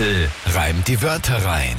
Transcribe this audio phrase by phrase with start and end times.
[0.00, 1.76] Tempel reimt die Wörter rein.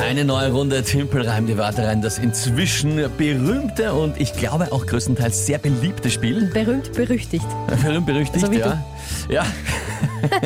[0.00, 2.00] Eine neue Runde Timpel reimt die Wörter rein.
[2.00, 6.46] Das inzwischen berühmte und ich glaube auch größtenteils sehr beliebte Spiel.
[6.46, 7.46] Berühmt, berüchtigt.
[7.82, 8.82] Berühmt berüchtigt, So ja.
[9.28, 9.44] Ja.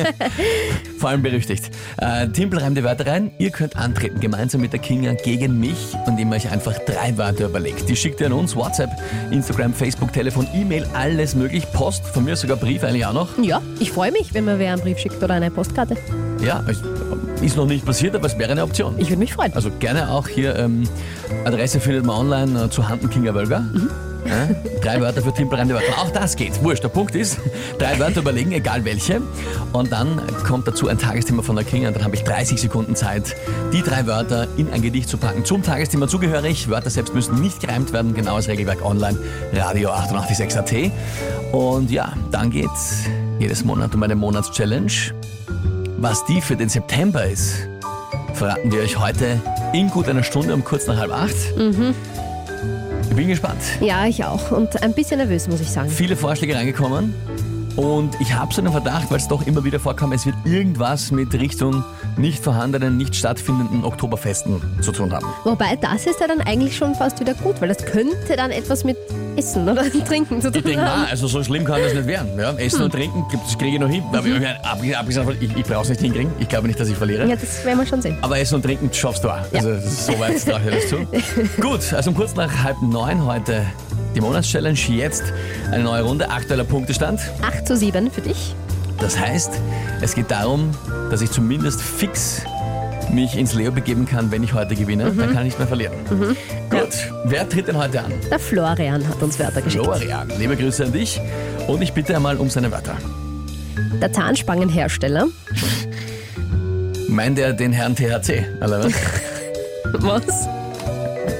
[0.97, 1.69] Vor allem berüchtigt.
[1.97, 3.31] Äh, Timpel reimt die Wörter rein.
[3.37, 7.45] Ihr könnt antreten, gemeinsam mit der Kinga gegen mich, indem ihr euch einfach drei Wörter
[7.45, 7.87] überlegt.
[7.87, 8.89] Die schickt ihr an uns, WhatsApp,
[9.31, 11.65] Instagram, Facebook, Telefon, E-Mail, alles möglich.
[11.73, 13.37] Post, von mir sogar Brief eigentlich auch noch.
[13.41, 15.95] Ja, ich freue mich, wenn mir wer einen Brief schickt oder eine Postkarte.
[16.43, 16.81] Ja, es
[17.43, 18.95] ist noch nicht passiert, aber es wäre eine Option.
[18.97, 19.53] Ich würde mich freuen.
[19.53, 20.87] Also gerne auch hier, ähm,
[21.45, 23.65] Adresse findet man online äh, zu Handen Kinga Wölger.
[24.25, 24.47] Ja,
[24.81, 26.01] drei Wörter für Timpelreimende Wörter.
[26.01, 26.63] Auch das geht.
[26.63, 26.81] Wurscht.
[26.83, 27.39] Der Punkt ist,
[27.77, 29.21] drei Wörter überlegen, egal welche.
[29.73, 31.89] Und dann kommt dazu ein Tagesthema von der Kinga.
[31.89, 33.35] Und dann habe ich 30 Sekunden Zeit,
[33.73, 35.43] die drei Wörter in ein Gedicht zu packen.
[35.43, 36.69] Zum Tagesthema zugehörig.
[36.69, 38.13] Wörter selbst müssen nicht gereimt werden.
[38.13, 39.17] Genaues Regelwerk online.
[39.53, 40.91] Radio 886 AT.
[41.51, 43.03] Und ja, dann geht's
[43.39, 45.13] jedes Monat um eine Monatschallenge.
[45.97, 47.67] Was die für den September ist,
[48.33, 49.39] verraten wir euch heute
[49.73, 51.35] in gut einer Stunde um kurz nach halb acht.
[53.09, 53.61] Ich bin gespannt.
[53.79, 54.51] Ja, ich auch.
[54.51, 55.89] Und ein bisschen nervös, muss ich sagen.
[55.89, 57.13] Viele Vorschläge reingekommen
[57.75, 61.11] und ich habe so einen Verdacht, weil es doch immer wieder vorkam, es wird irgendwas
[61.11, 61.83] mit Richtung
[62.17, 65.25] nicht vorhandenen, nicht stattfindenden Oktoberfesten zu tun haben.
[65.43, 68.83] Wobei, das ist ja dann eigentlich schon fast wieder gut, weil das könnte dann etwas
[68.83, 68.97] mit
[69.35, 72.37] Essen oder Trinken zu tun Ich denke mal, also so schlimm kann das nicht werden.
[72.39, 74.03] Ja, Essen und Trinken, das kriege ich noch hin.
[74.11, 76.31] Aber ich abgesehen- davon, ich, ich brauche es nicht hinkriegen.
[76.39, 77.27] Ich glaube nicht, dass ich verliere.
[77.27, 78.17] Ja, das werden wir schon sehen.
[78.21, 79.39] Aber Essen und Trinken schaffst du auch.
[79.53, 81.07] Also so weit traue ich das zu.
[81.61, 83.65] Gut, also um kurz nach halb neun heute
[84.15, 84.77] die Monatschallenge.
[84.89, 85.23] Jetzt
[85.71, 87.19] eine neue Runde, aktueller Punktestand.
[87.41, 88.55] 8 zu 7 für dich.
[88.99, 89.51] Das heißt,
[90.01, 90.69] es geht darum,
[91.09, 92.41] dass ich zumindest fix
[93.11, 95.05] mich ins Leo begeben kann, wenn ich heute gewinne.
[95.11, 95.93] Dann kann ich nicht mehr verlieren.
[96.69, 96.89] Gut,
[97.25, 98.11] wer tritt denn heute an?
[98.29, 99.83] Der Florian hat uns Wörter geschickt.
[99.83, 101.19] Florian, liebe Grüße an dich.
[101.67, 102.95] Und ich bitte einmal um seine Wörter.
[104.01, 105.27] Der Zahnspangenhersteller.
[107.07, 108.45] Meint er den Herrn THC?
[108.57, 108.93] Oder was?
[109.99, 110.47] Was?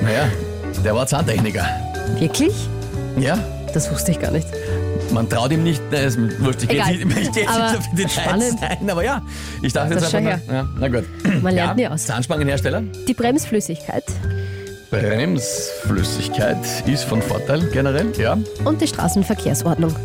[0.02, 0.30] naja,
[0.86, 1.66] der war Zahntechniker.
[2.20, 2.54] Wirklich?
[3.18, 3.40] Ja,
[3.74, 4.48] Das wusste ich gar nicht.
[5.14, 8.90] Man traut ihm nicht, äh, ist wurscht, ich gehe jetzt nicht, auf die Details ein,
[8.90, 9.22] aber ja,
[9.62, 11.04] ich dachte Das jetzt einfach mal, ja, na gut.
[11.44, 12.06] Man lernt ja, nie aus.
[12.06, 12.82] Zahnspangenhersteller.
[13.08, 14.06] Die Bremsflüssigkeit
[14.94, 18.38] Bremsflüssigkeit ist von Vorteil generell, ja.
[18.64, 19.96] und die Straßenverkehrsordnung.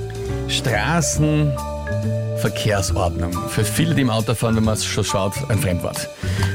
[0.48, 3.32] Straßenverkehrsordnung.
[3.50, 6.08] Für viele, die im Auto fahren, wenn man es schon schaut, ein Fremdwort.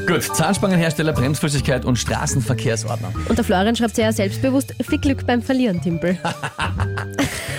[0.07, 3.13] Gut, Zahnspangenhersteller, Bremsflüssigkeit und Straßenverkehrsordnung.
[3.29, 6.17] Und der Florian schreibt sehr selbstbewusst, viel Glück beim Verlieren, Timpel.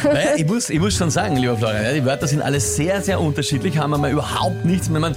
[0.04, 3.20] Naja, ich muss, ich muss schon sagen, lieber Florian, die Wörter sind alle sehr, sehr
[3.20, 5.16] unterschiedlich, haben wir überhaupt nichts, wenn man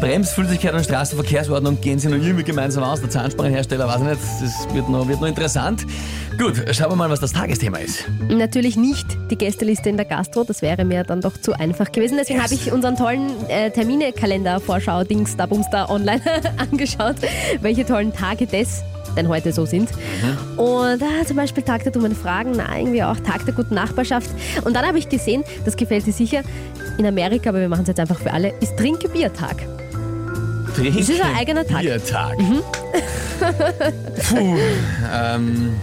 [0.00, 3.00] Bremsflüssigkeit und Straßenverkehrsordnung gehen sie noch irgendwie gemeinsam aus.
[3.00, 5.86] Der Zahnspangenhersteller, weiß ich nicht, das wird noch, wird noch interessant.
[6.38, 8.04] Gut, schauen wir mal, was das Tagesthema ist.
[8.28, 12.18] Natürlich nicht die Gästeliste in der Gastro, das wäre mir dann doch zu einfach gewesen.
[12.18, 16.20] Deswegen habe ich unseren tollen äh, Termine-Kalender-Vorschau-Dings da Bumster online
[16.58, 17.16] angeschaut,
[17.62, 18.82] welche tollen Tage des
[19.16, 19.90] denn heute so sind.
[20.56, 24.30] Und ah, zum Beispiel Tag der dummen Fragen, na, irgendwie auch Tag der guten Nachbarschaft.
[24.64, 26.42] Und dann habe ich gesehen, das gefällt dir sicher,
[26.98, 29.56] in Amerika, aber wir machen es jetzt einfach für alle, ist Trinke-Bier-Tag.
[30.76, 31.78] Das ist ein eigener Tag.
[31.78, 31.86] Mhm.
[31.86, 32.36] Biertag.
[34.28, 34.56] Puh,
[35.14, 35.74] ähm,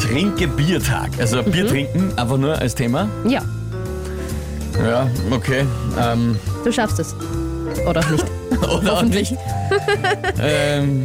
[0.00, 1.10] Trinke Biertag.
[1.18, 1.50] Also Mhm.
[1.50, 3.08] Bier trinken, einfach nur als Thema.
[3.26, 3.42] Ja,
[4.84, 5.64] Ja, okay.
[6.00, 7.14] Ähm, du schaffst es.
[7.88, 8.24] Oder auch nicht.
[8.72, 9.34] oder auch nicht.
[10.40, 11.04] ähm,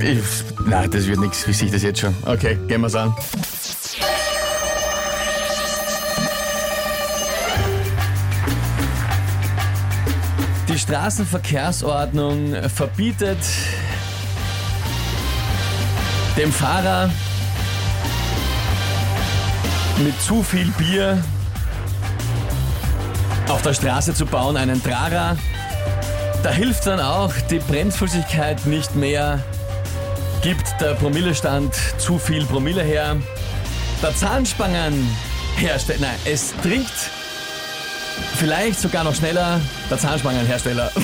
[0.00, 0.22] ich,
[0.66, 1.46] nein, das wird nichts.
[1.46, 2.14] Wie sehe ich das jetzt schon?
[2.26, 3.14] Okay, gehen wir's an.
[10.68, 13.38] Die Straßenverkehrsordnung verbietet
[16.36, 17.10] dem Fahrer
[19.98, 21.22] mit zu viel Bier
[23.48, 25.36] auf der Straße zu bauen, einen Trara.
[26.42, 29.40] Da hilft dann auch die Bremsflüssigkeit nicht mehr,
[30.42, 33.16] gibt der Promillestand zu viel Promille her.
[34.02, 36.92] Der Zahnspangenhersteller, nein, es trinkt
[38.36, 39.60] vielleicht sogar noch schneller
[39.90, 40.90] der Zahnspangenhersteller.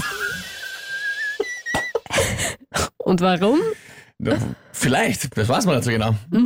[2.99, 3.61] Und warum?
[4.73, 6.15] Vielleicht, das weiß man nicht so genau.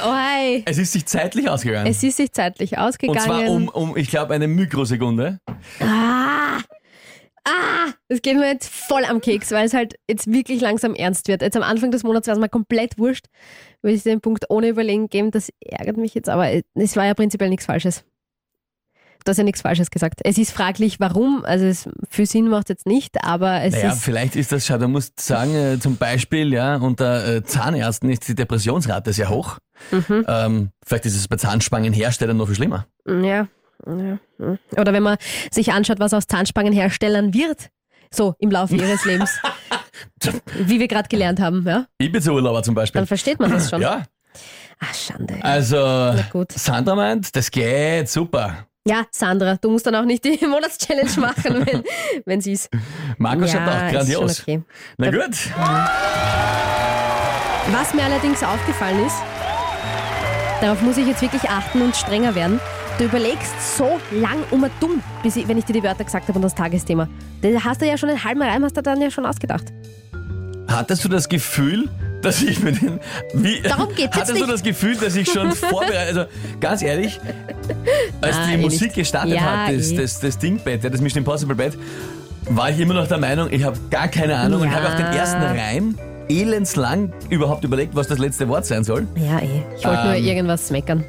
[0.00, 0.62] Oh, hey.
[0.64, 1.90] Es ist sich zeitlich ausgegangen.
[1.90, 3.20] Es ist sich zeitlich Und ausgegangen.
[3.20, 5.40] zwar um, um ich glaube, eine Mikrosekunde.
[5.80, 5.97] Ah!
[8.08, 11.42] Das geht mir jetzt voll am Keks, weil es halt jetzt wirklich langsam ernst wird.
[11.42, 13.26] Jetzt am Anfang des Monats war es mal komplett wurscht.
[13.82, 17.14] Will ich den Punkt ohne Überlegen geben, das ärgert mich jetzt, aber es war ja
[17.14, 18.04] prinzipiell nichts Falsches.
[19.24, 20.20] Du hast ja nichts Falsches gesagt.
[20.24, 21.44] Es ist fraglich, warum.
[21.44, 24.02] Also es für Sinn macht jetzt nicht, aber es Naja, ist.
[24.02, 28.26] vielleicht ist das, schau, du musst sagen, äh, zum Beispiel, ja, unter äh, Zahnärzten ist
[28.28, 29.58] die Depressionsrate sehr hoch.
[29.90, 30.24] Mhm.
[30.28, 32.86] Ähm, vielleicht ist es bei Zahnspangenherstellern noch viel schlimmer.
[33.06, 33.48] Ja,
[33.86, 35.18] Oder wenn man
[35.50, 37.70] sich anschaut, was aus Zahnspangenherstellern wird,
[38.12, 39.30] so im Laufe ihres Lebens,
[40.54, 43.00] wie wir gerade gelernt haben, ja, Ibiza-Urlauber zum Beispiel.
[43.00, 43.80] dann versteht man das schon.
[43.82, 44.04] Ja,
[44.80, 45.38] Ach, Schande.
[45.42, 46.52] also gut.
[46.52, 48.64] Sandra meint, das geht super.
[48.86, 51.82] Ja, Sandra, du musst dann auch nicht die Monatschallenge machen, wenn,
[52.24, 52.70] wenn sie es.
[53.18, 54.40] Markus ja, schreibt auch ist grandios.
[54.40, 54.62] okay.
[54.96, 55.36] Na gut.
[57.70, 59.16] Was mir allerdings aufgefallen ist,
[60.62, 62.60] darauf muss ich jetzt wirklich achten und strenger werden.
[62.98, 66.26] Du überlegst so lang um ein Dumm, bis ich, wenn ich dir die Wörter gesagt
[66.28, 67.08] habe und das Tagesthema.
[67.42, 69.64] Da hast du ja schon einen halben Reim, hast du dann ja schon ausgedacht.
[70.66, 71.88] Hattest du das Gefühl,
[72.22, 72.98] dass ich mit den.
[73.34, 74.50] Wie, Darum geht's Hattest du nicht.
[74.52, 76.08] das Gefühl, dass ich schon vorbereitet.
[76.18, 76.24] Also
[76.60, 77.20] ganz ehrlich,
[78.20, 78.94] als Ah, die Musik nicht.
[78.96, 79.96] gestartet Ja, hat, das, eh.
[79.96, 81.78] das, das Dingbett, ja, das Mission Impossible Bett,
[82.50, 84.74] war ich immer noch der Meinung, ich habe gar keine Ahnung und Ja.
[84.74, 85.94] habe auch den ersten Reim
[86.28, 89.06] elendslang überhaupt überlegt, was das letzte Wort sein soll.
[89.14, 89.62] Ja, eh.
[89.78, 90.24] Ich wollte nur Ähm.
[90.24, 91.04] irgendwas meckern.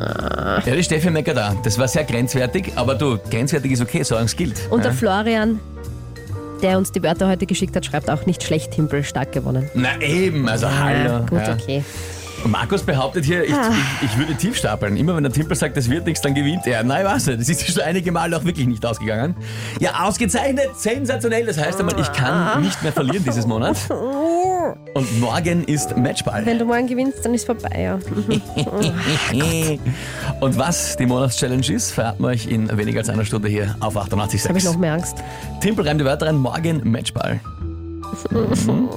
[0.00, 1.54] Ja, die Steffi meckert da.
[1.64, 4.60] Das war sehr grenzwertig, aber du, grenzwertig ist okay, solange es gilt.
[4.70, 4.92] Und der.
[4.92, 5.60] Florian,
[6.62, 9.68] der uns die Wörter heute geschickt hat, schreibt auch nicht schlecht, Timpel, stark gewonnen.
[9.74, 11.10] Na eben, also hallo.
[11.16, 11.54] Ah, gut, ja.
[11.54, 11.84] okay.
[12.44, 13.72] Und Markus behauptet hier, ich, Ah.
[14.00, 14.96] ich, ich würde tief stapeln.
[14.96, 16.84] Immer wenn der Timpel sagt, das wird nichts, dann gewinnt er.
[16.84, 17.24] Nein, was?
[17.24, 19.34] Das ist schon einige Mal auch wirklich nicht ausgegangen.
[19.80, 21.46] Ja, ausgezeichnet, sensationell.
[21.46, 22.12] Das heißt einmal, ich Ah.
[22.52, 23.76] kann nicht mehr verlieren dieses Monat.
[24.94, 26.44] Und morgen ist Matchball.
[26.44, 27.94] Wenn du morgen gewinnst, dann ist vorbei, ja.
[30.40, 33.94] Und was die Monatschallenge ist, verraten wir euch in weniger als einer Stunde hier auf
[33.94, 34.78] Habe ich noch 88.6.
[34.78, 35.18] mehr Angst.
[35.60, 37.40] Timpel reimt die Wörter rein, morgen Matchball.
[38.30, 38.88] Mhm.